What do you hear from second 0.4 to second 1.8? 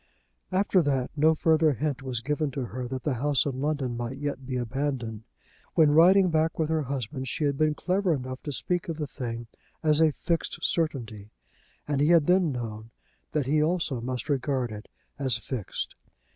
After that no further